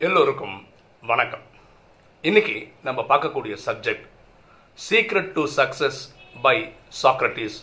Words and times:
எல்லோருக்கும் 0.00 0.66
வணக்கம். 1.02 1.42
இன்னைக்கு 2.22 2.72
நம்ம 2.82 3.04
பார்க்கக்கூடிய 3.08 3.56
subject 3.66 4.04
secret 4.90 5.32
to 5.32 5.46
success 5.56 5.98
by 6.42 6.72
Socrates 7.02 7.56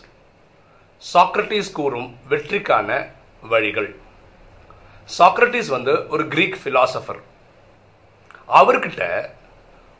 Socrates 1.14 1.72
கூறும் 1.72 2.16
வெற்றிக்கான 2.30 3.10
வழிகள். 3.40 3.96
சாக்ரட்டிஸ் 5.18 5.68
வந்து 5.68 6.08
ஒரு 6.08 6.28
கிரீக் 6.28 6.58
பிலாசபர் 6.64 7.20
அவர்கிட்ட 8.48 9.30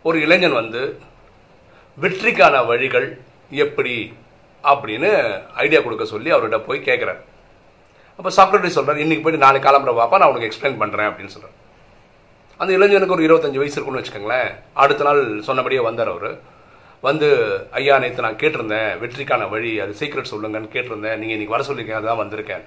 ஒரு 0.03 0.21
இளைஞன் 0.21 0.59
வந்து 0.61 1.01
வெற்றிக்கான 2.01 2.67
வழிகள் 2.67 3.21
எப்படி? 3.51 4.15
அப்படின்னு 4.65 5.43
ஐடியா 5.55 5.81
கொடுக்க 5.81 6.05
சொல்லி 6.05 6.33
அவர்கிட்ட 6.33 6.59
போய் 6.59 6.87
கேட்குறாரு 6.91 7.23
அப்போ 8.17 8.31
சாக்ரட்டிஸ் 8.31 8.79
சொல்கிறார் 8.79 8.99
இன்னைக்கு 8.99 9.31
போய் 9.31 9.45
நாளைக்கு 9.47 9.71
கிளம்புற 9.71 9.95
பாப்பா 10.03 10.19
நான் 10.19 10.29
உனக்கு 10.29 10.51
எக்ஸ்பிளைன் 10.51 10.83
பண்ணுறேன் 10.83 11.11
அப்படின்னு 11.11 11.35
சொல்கிறேன் 11.37 11.65
அந்த 12.59 12.73
இளைஞனுக்கு 12.73 13.15
ஒரு 13.15 13.25
இருபத்தஞ்சு 13.27 13.61
வயசு 13.63 13.77
இருக்குன்னு 13.77 14.03
வச்சுக்கோங்களேன். 14.03 14.51
அடுத்த 14.73 15.05
நாள் 15.05 15.41
சொன்னபடியே 15.43 15.81
வந்தார் 15.81 16.09
அவர். 16.09 16.31
வந்து 17.01 17.29
ஐயா 17.71 17.99
நேற்று 17.99 18.23
நான் 18.23 18.41
கேட்டிருந்தேன் 18.43 18.91
வெற்றிக்கான 19.03 19.49
வழி 19.49 19.81
அது 19.81 19.95
சீக்ரெட் 19.99 20.33
சொல்லுங்கன்னு 20.33 20.71
கேட்டிருந்தேன். 20.77 21.17
நீங்கள் 21.17 21.37
இன்றைக்கி 21.37 21.55
வர 21.55 21.65
சொல்லியிருக்கேன் 21.65 22.01
அதுதான் 22.01 22.23
வந்திருக்கேன். 22.23 22.65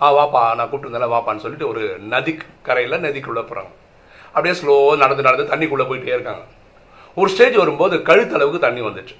ஆ 0.00 0.06
வாப்பா 0.18 0.42
நான் 0.54 0.70
கூப்பிட்டுருந்தேன் 0.70 1.14
வாப்பான்னு 1.14 1.44
சொல்லிட்டு 1.44 1.68
ஒரு 1.68 1.98
நதி 1.98 2.38
கரையில் 2.62 3.02
நதிக்குள்ளே 3.06 3.42
போகிறாங்க 3.50 3.72
அப்படியே 4.32 4.54
ஸ்லோவாக 4.60 4.96
நடந்து 4.96 5.22
நடந்து 5.22 5.50
தண்ணிக்குள்ளே 5.52 5.86
போயிட்டே 5.90 6.14
இருக்காங்க. 6.16 6.44
ஒரு 7.14 7.28
ஸ்டேஜ் 7.30 7.56
வரும்போது 7.56 7.96
கழுத்தளவுக்கு 7.96 8.58
தண்ணி 8.58 8.80
வந்துச்சு. 8.80 9.16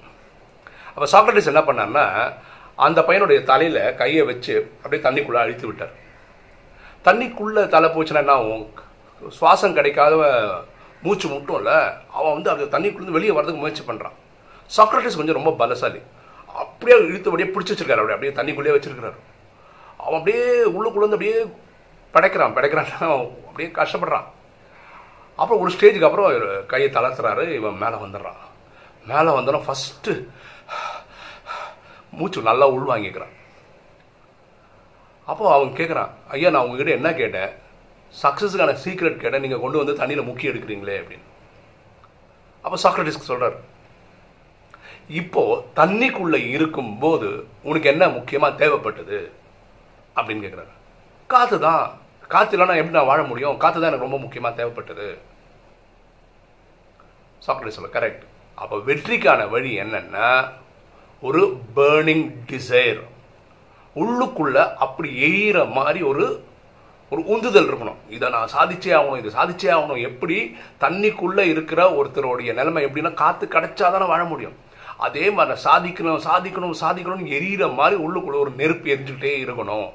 அப்போ 0.95 1.07
சாக்ரட்டிஸ் 1.13 1.51
என்ன 1.53 1.61
பண்ணார்னா 1.61 2.33
அந்த 2.77 3.01
பையனுடைய 3.01 3.43
தலையில் 3.43 3.95
கையை 3.95 4.23
வச்சு 4.23 4.55
அப்படியே 4.83 5.03
தண்ணிக்குள்ளே 5.03 5.43
அழித்து 5.45 5.67
விட்டார். 5.67 5.93
தண்ணிக்குள்ளே 7.05 7.69
தலை 7.69 7.91
போச்சுன்னா 7.91 8.23
என்ன 8.25 8.33
ஆகும்? 8.33 8.73
சுவாசம் 9.41 9.73
கிடைக்காத 9.73 10.15
மூச்சு 11.03 11.29
முட்டும்ல 11.29 11.73
அவன் 12.13 12.33
வந்து 12.33 12.51
அது 12.51 12.65
தண்ணிக்குள்ளேருந்து 12.75 13.17
வெளியே 13.19 13.33
வரதுக்கு 13.39 13.63
முயற்சி 13.63 13.83
பண்ணுறான் 13.83 14.17
சாக்ரட்டிஸ் 14.77 15.19
கொஞ்சம் 15.21 15.39
ரொம்ப 15.41 15.67
பலசாலி. 15.67 16.01
அப்படியே 16.63 16.97
இழுத்தபடியே 16.99 17.49
பிடிச்சி 17.55 17.73
வச்சிருக்காரு 17.73 18.03
அப்படியே 18.03 18.17
அப்படியே 18.17 18.37
தண்ணிக்குள்ளேயே 18.39 18.77
வச்சிருக்கிறாரு. 18.77 19.19
அவன் 19.97 20.19
அப்படியே 20.19 20.45
உள்ளுக்குள்ளேருந்து 20.75 21.17
அப்படியே 21.17 21.37
படைக்கிறான் 22.15 22.55
படைக்கிறான். 22.57 22.91
அப்படியே 23.49 23.69
கஷ்டப்படுறான். 23.79 24.27
அப்புறம் 25.37 25.63
ஒரு 25.63 25.73
ஸ்டேஜுக்கு 25.75 26.09
அப்புறம் 26.09 26.67
கையை 26.67 26.89
தளர்த்துறாரு 26.91 27.45
இவன் 27.59 27.81
மேலே 27.83 27.97
வந்துடுறான். 28.05 28.41
மேலே 29.07 29.31
வந்தோன்னா 29.39 29.61
ஃபஸ்ட்டு 29.67 30.13
மூச்சு 32.11 32.43
நல்லா 32.43 32.69
உள்வாங்கிக்கிறான். 32.69 33.35
அப்போ 35.27 35.53
அவன் 35.55 35.77
கேட்குறான் 35.79 36.11
ஐயா 36.29 36.51
நான் 36.51 36.65
உங்ககிட்ட 36.65 36.93
என்ன 36.93 37.15
கேட்டேன்? 37.15 37.53
சக்ஸஸுக்கான 38.21 38.73
சீக்ரெட் 38.85 39.23
கேட்டேன் 39.23 39.45
நீங்கள் 39.45 39.63
கொண்டு 39.65 39.81
வந்து 39.81 39.99
தண்ணியில் 40.01 40.29
முக்கி 40.29 40.51
எடுக்கிறீங்களே 40.51 40.97
அப்படின்னு. 41.03 41.27
அப்போ 42.65 42.77
சாக்ரட்டிஸ்க்கு 42.85 43.31
சொல்கிறார் 43.31 43.57
இப்போ 45.21 45.43
தண்ணிக்குள்ளே 45.79 46.41
இருக்கும்போது 46.57 47.29
உனக்கு 47.69 47.89
என்ன 47.93 48.05
முக்கியமாக 48.09 48.59
தேவைப்பட்டது? 48.61 49.19
அப்படின்னு 50.17 50.45
கேட்குறாரு 50.45 50.73
காற்று 51.33 51.59
தான். 51.67 51.85
காற்று 52.33 52.55
இல்லைனா 52.57 52.79
எப்படி 52.81 52.97
நான் 52.99 53.11
வாழ 53.11 53.23
முடியும்? 53.31 53.57
காற்று 53.63 53.79
தான் 53.81 53.91
எனக்கு 53.91 54.07
ரொம்ப 54.09 54.21
முக்கியமாக 54.25 54.59
தேவைப்பட்டது. 54.61 55.09
சாக்ரட்டிஸ் 57.47 57.79
சொல்ல 57.79 57.91
கரெக்ட் 57.99 58.25
அப்போ 58.63 58.77
வெற்றிக்கான 58.89 59.49
வழி 59.55 59.71
என்னென்னா 59.83 60.29
ஒரு 61.23 61.43
பேர்னிங் 61.77 62.27
டிசைர் 62.51 63.01
உள்ளுக்குள்ளே 63.97 64.65
அப்படி 64.85 65.09
எய்கிற 65.29 65.59
மாதிரி 65.79 66.01
ஒரு 66.13 66.27
ஒரு 67.13 67.23
உந்துதல் 67.35 67.69
இருக்கணும். 67.71 68.01
இதை 68.17 68.27
நான் 68.35 68.53
சாதிச்சே 68.57 68.93
ஆகணும் 68.99 69.21
இதை 69.21 69.31
சாதிச்சே 69.39 69.71
ஆகணும். 69.77 70.03
எப்படி? 70.11 70.37
தண்ணிக்குள்ளே 70.85 71.45
இருக்கிற 71.55 71.81
ஒருத்தருடைய 71.99 72.53
நிலைமை 72.59 72.85
எப்படின்னா 72.87 73.15
காற்று 73.23 73.47
கிடைச்சாதானே 73.55 74.07
வாழ 74.13 74.23
முடியும். 74.33 74.57
அதே 75.07 75.25
மாதிரி 75.37 75.53
நான் 75.53 75.67
சாதிக்கணும் 75.69 76.25
சாதிக்கணும் 76.29 76.81
சாதிக்கணும்னு 76.83 77.35
எரியிற 77.39 77.67
மாதிரி 77.79 77.97
உள்ளுக்குள்ள 78.05 78.39
ஒரு 78.45 78.53
நெருப்பு 78.61 78.89
எரிஞ்சுக்கிட்டே 78.95 79.35
இருக்கணும். 79.45 79.89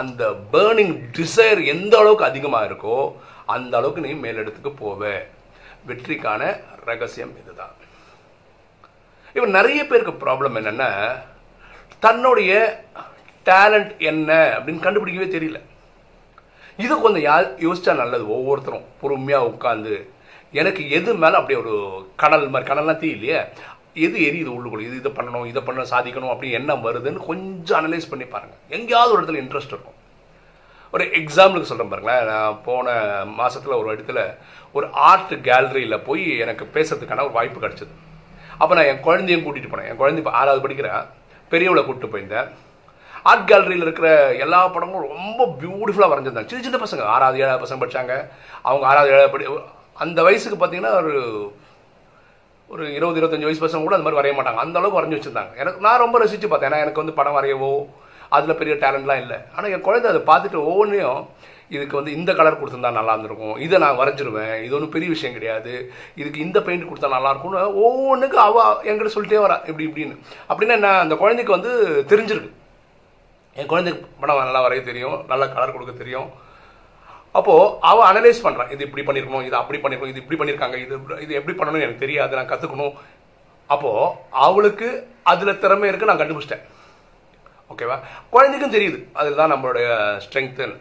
அந்த 0.00 0.22
பேர்னிங் 0.52 0.94
டிசைர் 1.16 1.60
எந்த 1.74 1.94
அளவுக்கு 2.02 2.24
அதிகமாக 2.30 2.68
இருக்கோ 2.68 2.96
அந்த 3.54 3.72
அளவுக்கு 3.78 4.04
நீ 4.06 4.12
மேலிடத்துக்கு 4.24 4.72
போவே. 4.82 5.16
வெற்றிக்கான 5.88 6.42
ரகசியம் 6.90 7.34
இதுதான். 7.40 7.74
இப்போ 9.34 9.48
நிறைய 9.58 9.80
பேருக்கு 9.86 10.14
ப்ராப்ளம் 10.24 10.56
என்னென்னா 10.60 10.90
தன்னுடைய 12.06 12.52
டேலண்ட் 13.50 13.92
என்ன 14.12 14.30
அப்படின்னு 14.58 14.86
கண்டுபிடிக்கவே 14.86 15.28
தெரியல. 15.36 15.58
இது 16.76 17.00
கொஞ்சம் 17.00 17.24
யா 17.28 17.36
யோசிச்சா 17.66 17.94
நல்லது. 17.94 18.24
ஒவ்வொருத்தரும் 18.36 18.88
பொறுமையாக 19.00 19.50
உட்காந்து 19.52 19.94
எனக்கு 20.52 20.90
எது 20.90 21.14
மேலே 21.14 21.34
அப்படியே 21.34 21.58
ஒரு 21.64 21.74
கடல் 22.16 22.48
மாதிரி 22.48 22.70
கடல்லாம் 22.70 23.00
தீ 23.02 23.08
இல்லையே? 23.10 23.40
எது 23.94 24.18
எரியுது 24.28 24.50
உள்ளுக்குள்ள? 24.54 24.84
இது 24.88 24.96
இதை 24.96 25.12
பண்ணணும் 25.16 25.46
இதை 25.46 25.62
பண்ண 25.62 25.82
சாதிக்கணும் 25.82 26.32
அப்படி 26.34 26.50
என்ன 26.50 26.74
வருதுன்னு 26.74 27.26
கொஞ்சம் 27.26 27.78
அனலைஸ் 27.80 28.08
பண்ணி 28.10 28.24
பாருங்கள் 28.24 28.62
எங்கேயாவது 28.68 29.14
ஒரு 29.14 29.22
இடத்துல 29.22 29.42
இன்ட்ரெஸ்ட் 29.42 29.74
இருக்கும். 29.74 29.98
ஒரு 30.92 31.04
எக்ஸாம்பிளுக்கு 31.04 31.70
சொல்கிறேன் 31.70 31.92
பாருங்களேன். 31.92 32.24
நான் 32.26 32.58
போன 32.64 32.94
மாதத்தில் 33.24 33.78
ஒரு 33.80 33.88
இடத்துல 33.94 34.34
ஒரு 34.72 34.88
ஆர்ட் 34.92 35.34
கேலரியில் 35.48 36.04
போய் 36.08 36.38
எனக்கு 36.38 36.64
பேசுறதுக்கான 36.74 37.24
ஒரு 37.24 37.36
வாய்ப்பு 37.38 37.60
கிடச்சிது. 37.60 37.94
அப்போ 38.58 38.74
நான் 38.74 38.84
என் 38.84 39.00
குழந்தையும் 39.00 39.44
கூட்டிகிட்டு 39.44 39.72
போனேன். 39.72 39.88
என் 39.90 40.00
குழந்தை 40.02 40.22
இப்போ 40.24 40.38
ஆறாவது 40.38 40.68
படிக்கிறேன் 40.68 41.06
பெரியவளை 41.52 41.84
கூப்பிட்டு 41.84 42.12
போயிருந்தேன். 42.12 42.48
ஆர்ட் 43.30 43.48
கேலரியில் 43.50 43.86
இருக்கிற 43.86 44.08
எல்லா 44.44 44.60
படங்களும் 44.74 45.12
ரொம்ப 45.16 45.46
பியூட்டிஃபுல்லாக 45.62 46.12
வரைஞ்சிருந்தாங்க. 46.12 46.50
சின்ன 46.52 46.64
சின்ன 46.66 46.80
பசங்க 46.84 47.02
ஆறாவது 47.14 47.42
ஏழாவது 47.42 47.64
பசங்க 47.64 47.80
படித்தாங்க 47.82 48.14
அவங்க 48.68 48.86
ஆறாவது 48.90 49.12
ஏழாவது 49.14 49.34
படி 49.34 49.46
அந்த 50.04 50.18
வயசுக்கு 50.28 50.58
பார்த்தீங்கன்னா 50.60 50.94
ஒரு 51.02 51.14
ஒரு 52.74 52.84
இருபது 52.96 53.18
இருபத்தஞ்சு 53.20 53.48
வயசு 53.48 53.64
பசங்க 53.64 53.84
கூட 53.86 53.96
அந்த 53.96 54.06
மாதிரி 54.06 54.20
வரைய 54.20 54.34
மாட்டாங்க. 54.36 54.60
அந்த 54.64 54.78
அளவுக்கு 54.78 54.98
வரைஞ்சி 54.98 55.16
வச்சிருந்தாங்க. 55.18 55.52
எனக்கு 55.62 55.84
நான் 55.86 56.02
ரொம்ப 56.04 56.18
ரசித்து 56.22 56.48
பார்த்தேன். 56.48 56.70
ஏன்னா 56.70 56.84
எனக்கு 56.84 57.02
வந்து 57.02 57.18
படம் 57.18 57.36
வரையவோ 57.38 57.72
அதில் 58.36 58.58
பெரிய 58.60 58.74
டேலண்ட்லாம் 58.84 59.22
இல்லை. 59.22 59.38
ஆனால் 59.56 59.72
என் 59.76 59.86
குழந்தை 59.88 60.06
அதை 60.12 60.20
பார்த்துட்டு 60.30 60.58
ஒவ்வொன்றையும் 60.70 61.20
இதுக்கு 61.74 61.98
வந்து 61.98 62.14
இந்த 62.18 62.30
கலர் 62.38 62.58
கொடுத்துருந்தா 62.60 62.96
நல்லா 62.98 63.12
இருந்திருக்கும். 63.12 63.58
இதை 63.66 63.76
நான் 63.84 63.98
வரைஞ்சிருவேன். 64.00 64.54
இது 64.64 64.74
ஒன்றும் 64.78 64.94
பெரிய 64.96 65.08
விஷயம் 65.14 65.36
கிடையாது. 65.36 65.74
இதுக்கு 66.20 66.40
இந்த 66.46 66.58
பெயிண்ட் 66.66 66.88
கொடுத்தா 66.88 67.14
நல்லா 67.16 67.30
இருக்கும்னு 67.32 67.60
ஒவ்வொன்றுக்கு 67.84 68.38
அவ 68.46 68.64
என்கிட்ட 68.88 69.14
சொல்லிட்டே 69.16 69.44
வரா. 69.44 69.58
இப்படி 69.70 69.86
இப்படின்னு. 69.90 70.16
அப்படின்னா 70.50 70.76
என்ன 70.80 70.98
அந்த 71.04 71.16
குழந்தைக்கு 71.22 71.56
வந்து 71.58 71.72
தெரிஞ்சிருக்கு. 72.12 72.50
என் 73.60 73.70
குழந்தைக்கு 73.72 74.02
படம் 74.20 74.42
நல்லா 74.48 74.60
வரைய 74.64 74.82
தெரியும் 74.90 75.16
நல்ல 75.30 75.44
கலர் 75.54 75.74
கொடுக்க 75.74 75.92
தெரியும். 76.02 76.28
அப்போது 77.38 77.72
அவள் 77.90 78.08
அனலைஸ் 78.10 78.44
பண்ணுறான் 78.44 78.70
இது 78.74 78.82
இப்படி 78.86 79.02
பண்ணியிருக்கணும் 79.08 79.46
இது 79.48 79.56
அப்படி 79.60 79.78
பண்ணியிருக்கணும் 79.82 80.14
இது 80.14 80.22
இப்படி 80.22 80.38
பண்ணியிருக்காங்க 80.40 80.76
இது 80.84 80.94
இது 81.24 81.32
எப்படி 81.40 81.54
பண்ணணும்னு 81.58 81.86
எனக்கு 81.86 82.04
தெரியாது 82.04 82.38
நான் 82.38 82.50
கற்றுக்கணும் 82.52 82.94
அப்போது 83.74 84.10
அவளுக்கு 84.46 84.88
அதில் 85.32 85.60
திறமை 85.62 85.88
இருக்குது 85.88 86.10
நான் 86.10 86.20
கண்டுபிடிச்சிட்டேன். 86.22 86.64
ஓகேவா 87.72 87.96
குழந்தைக்கும் 88.34 88.74
தெரியுது 88.76 88.98
அதில் 89.20 89.40
தான் 89.40 89.52
நம்மளுடைய 89.54 89.88
ஸ்ட்ரென்த்துன்னு 90.24 90.78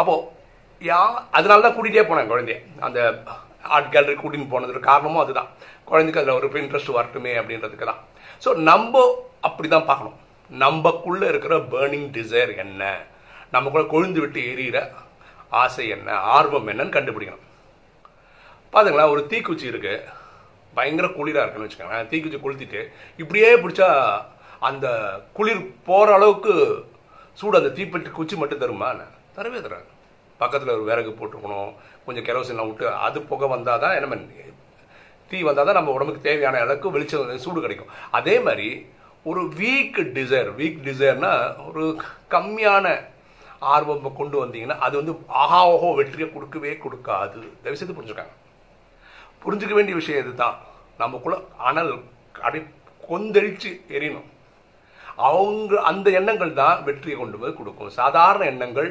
அப்போது 0.00 0.26
யா 0.90 1.00
அதனால 1.38 1.62
தான் 1.64 1.76
கூட்டிகிட்டே 1.76 2.04
போனேன் 2.10 2.30
குழந்தைய. 2.32 2.58
அந்த 2.86 2.98
ஆர்ட் 3.76 3.92
கேலரி 3.94 4.16
கூட்டின்னு 4.20 4.52
போனதுக்கு 4.52 4.88
காரணமும் 4.90 5.22
அதுதான். 5.24 5.48
குழந்தைக்கு 5.90 6.20
அதில் 6.20 6.36
ஒரு 6.38 6.62
இன்ட்ரெஸ்ட் 6.64 6.96
வரட்டுமே 6.98 7.32
அப்படின்றதுக்கு 7.40 7.88
தான் 7.90 8.02
ஸோ 8.44 8.50
நம்ம 8.70 9.02
அப்படி 9.48 9.68
தான் 9.76 9.88
பார்க்கணும். 9.90 10.16
நம்மக்குள்ளே 10.58 11.28
இருக்கிற 11.28 11.56
பேர்னிங் 11.56 12.10
டிசைர் 12.10 12.56
என்ன? 12.56 13.02
நமக்குள்ளே 13.50 13.86
கொழுந்து 13.86 14.18
விட்டு 14.18 14.40
எரியிற 14.40 14.90
ஆசை 15.50 15.88
என்ன? 15.88 16.12
ஆர்வம் 16.12 16.68
என்னன்னு 16.68 16.92
கண்டுபிடிக்கணும். 16.96 17.46
பாத்துங்களா? 18.72 19.10
ஒரு 19.10 19.26
தீக்குச்சி 19.28 19.62
இருக்கு. 19.62 20.04
பயங்கர 20.74 21.08
குளிராக 21.08 21.46
இருக்குன்னு 21.46 21.68
வச்சுக்கோங்களேன். 21.68 22.08
தீக்குச்சி 22.08 22.38
கொளுத்திட்டு 22.38 22.92
இப்படியே 23.16 23.56
பிடிச்சா 23.56 24.22
அந்த 24.60 24.88
குளிர் 25.32 25.82
போகிற 25.84 26.14
அளவுக்கு 26.14 26.84
சூடு 27.32 27.62
அந்த 27.62 27.82
தீப்பெட்டு 27.82 28.10
குச்சி 28.10 28.36
மட்டும் 28.36 28.60
தருமா? 28.60 29.06
தரவே 29.36 29.60
தராது. 29.60 29.84
பக்கத்தில் 30.38 30.68
ஒரு 30.68 30.84
விறகு 30.84 31.10
போட்டுக்கணும். 31.10 31.74
கொஞ்சம் 32.06 32.24
கெரோசின்லாம் 32.24 32.66
விட்டு 32.66 32.94
அது 32.94 33.22
புகை 33.22 33.48
வந்தால் 33.48 33.80
தான் 33.80 34.02
என்ன 34.02 34.16
தீ 35.28 35.42
வந்தால் 35.42 35.64
தான் 35.64 35.74
நம்ம 35.74 35.90
உடம்புக்கு 35.90 36.20
தேவையான 36.20 36.58
அளவுக்கு 36.58 36.90
வெளிச்சம் 36.90 37.38
சூடு 37.38 37.60
கிடைக்கும். 37.60 37.88
அதே 38.10 38.40
மாதிரி 38.40 38.86
ஒரு 39.28 39.42
வீக் 39.60 39.98
டிசைர் 40.16 40.50
வீக் 40.58 40.78
டிசைர்னா 40.88 41.32
ஒரு 41.68 41.84
கம்மியான 42.34 42.86
ஆர்வம் 43.72 44.18
கொண்டு 44.20 44.36
வந்தீங்கன்னா 44.42 44.76
அது 44.86 44.94
வந்து 45.00 45.12
ஆஹா 45.40 45.58
ஓஹோ 45.72 45.88
வெற்றியை 45.98 46.28
கொடுக்கவே 46.34 46.72
கொடுக்காது. 46.84 47.40
தயவுசெய்து 47.64 47.96
புரிஞ்சுக்காங்க. 47.98 48.34
புரிஞ்சுக்க 49.42 49.74
வேண்டிய 49.78 49.96
விஷயம் 49.98 50.22
இதுதான். 50.24 50.56
நமக்குள்ள 51.02 51.36
அனல் 51.68 51.92
அடி 52.48 52.60
கொந்தளிச்சு 53.10 53.70
எரியணும். 53.96 54.28
அவங்க 55.28 55.82
அந்த 55.90 56.08
எண்ணங்கள் 56.18 56.58
தான் 56.62 56.82
வெற்றியை 56.88 57.16
கொண்டு 57.18 57.38
போய் 57.42 57.58
கொடுக்கும். 57.60 57.92
சாதாரண 58.00 58.42
எண்ணங்கள் 58.52 58.90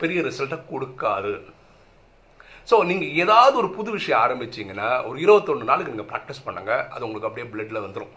பெரிய 0.00 0.18
ரிசல்ட்டை 0.28 0.58
கொடுக்காது. 0.72 1.34
ஸோ 2.70 2.76
நீங்கள் 2.90 3.14
ஏதாவது 3.22 3.54
ஒரு 3.62 3.68
புது 3.78 3.90
விஷயம் 3.98 4.22
ஆரம்பிச்சிங்கன்னா 4.24 4.90
ஒரு 5.08 5.16
இருபத்தொன்று 5.24 5.70
நாளுக்கு 5.70 5.94
நீங்கள் 5.94 6.12
ப்ராக்டிஸ் 6.12 6.44
பண்ணுங்க. 6.46 6.72
அது 6.94 7.06
உங்களுக்கு 7.06 7.30
அப்படியே 7.30 7.48
பிளட்டில் 7.52 7.84
வந்துடும் 7.86 8.14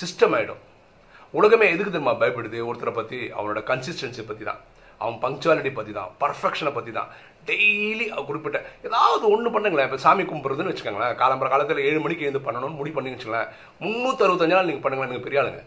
சிஸ்டம் 0.00 0.34
ஆகிடும் 0.36 0.62
உலகமே 1.38 1.66
எதுக்கு 1.74 1.92
தெரியுமா 1.92 2.14
பயப்படுது? 2.22 2.58
ஒருத்தரை 2.68 2.92
பற்றி 3.00 3.18
அவனோட 3.38 3.60
கன்சிஸ்டன்சி 3.70 4.22
பற்றி 4.30 4.44
தான் 4.50 4.60
அவன் 5.02 5.16
பங்க்சுவாலிட்டி 5.22 5.70
பற்றி 5.76 5.92
தான் 5.98 6.10
பர்ஃபெக்ஷனை 6.22 6.72
பற்றி 6.74 6.92
தான் 6.96 7.08
டெய்லி 7.48 8.06
குறிப்பிட்ட 8.28 8.58
ஏதாவது 8.86 9.24
ஒன்று 9.34 9.52
பண்ணுங்களேன். 9.54 9.86
இப்போ 9.88 9.98
சாமி 10.04 10.24
கும்பிட்றதுன்னு 10.32 10.72
வச்சுக்கோங்களேன். 10.72 11.14
காலம்பர 11.22 11.48
காலத்தில் 11.54 11.84
ஏழு 11.88 12.00
மணிக்கு 12.04 12.26
எழுந்து 12.26 12.44
பண்ணணும்னு 12.46 12.78
முடி 12.80 12.90
பண்ணி 12.96 13.12
வச்சுக்கோங்களேன். 13.14 13.50
முந்நூற்றறுபத்தஞ்சு 13.84 14.56
நாள் 14.56 14.68
நீங்கள் 14.70 14.84
பண்ணுங்களேன். 14.84 15.12
நீங்கள் 15.12 15.26
பெரிய 15.28 15.42
ஆளுங்க. 15.42 15.62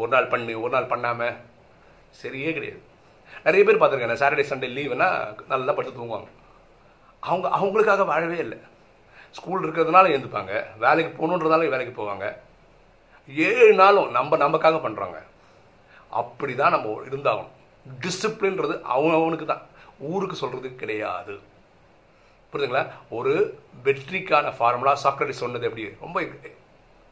ஒரு 0.00 0.10
நாள் 0.14 0.30
பண்ணி 0.32 0.54
ஒரு 0.64 0.72
நாள் 0.76 0.90
பண்ணாமல் 0.94 1.36
சரியே 2.22 2.50
கிடையாது. 2.56 2.82
நிறைய 3.46 3.62
பேர் 3.66 3.80
பார்த்துருக்கேன். 3.80 4.20
சாட்டர்டே 4.22 4.48
சண்டே 4.50 4.68
லீவுனா 4.78 5.08
நல்லா 5.52 5.72
படுத்து 5.78 5.98
தூங்குவாங்க. 6.00 6.28
அவங்க 7.28 7.46
அவங்களுக்காக 7.58 8.04
வாழவே 8.12 8.38
இல்லை. 8.46 8.58
ஸ்கூல் 9.38 9.64
இருக்கிறதுனால 9.64 10.12
எழுந்துப்பாங்க. 10.14 10.52
வேலைக்கு 10.84 11.12
போகணுன்றதால 11.18 11.68
வேலைக்கு 11.74 11.94
போவாங்க. 12.00 12.26
ஏழு 13.28 13.72
நாளும் 13.80 14.10
நம்ம 14.16 14.36
நமக்காக 14.44 14.76
பண்ணுறாங்க 14.84 15.18
அப்படி 16.20 16.52
தான் 16.60 16.74
நம்ம 16.74 16.92
இருந்தாகணும். 17.08 17.54
டிசிப்ளின்றது 18.02 18.74
அவன் 18.94 19.16
அவனுக்கு 19.18 19.46
தான் 19.52 19.64
ஊருக்கு 20.10 20.36
சொல்கிறது 20.42 20.68
கிடையாது. 20.82 21.34
புரியுதுங்களா? 22.52 22.84
ஒரு 23.18 23.32
வெற்றிக்கான 23.86 24.52
ஃபார்முலா 24.58 24.94
சாக்ரட்டிஸ் 25.04 25.42
சொன்னது 25.44 25.68
எப்படி? 25.68 25.84
ரொம்ப 26.04 26.20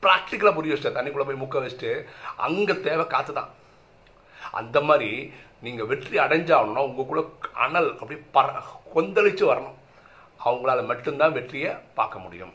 ப்ராக்டிக்கலாக 0.03 0.57
புரிய 0.57 0.73
வச்சுட்டு 0.73 0.97
தண்ணிக்குள்ளே 0.97 1.27
போய் 1.29 1.43
முக்க 1.43 1.63
வச்சுட்டு 1.63 1.91
அங்கே 2.47 2.75
தேவை 2.87 3.05
காற்று 3.15 3.33
தான் 3.39 3.51
அந்த 4.61 4.81
மாதிரி 4.89 5.11
நீங்கள் 5.67 5.89
வெற்றி 5.91 6.17
அடைஞ்சாகணும்னா 6.25 6.83
உங்களுக்குள்ள 6.89 7.23
அனல் 7.65 7.91
அப்படி 8.01 8.17
பற 8.37 8.63
கொந்தளிச்சு 8.95 9.45
வரணும். 9.51 9.77
அவங்களால 10.47 10.81
மட்டும்தான் 10.91 11.37
வெற்றியை 11.37 11.71
பார்க்க 11.99 12.25
முடியும். 12.25 12.55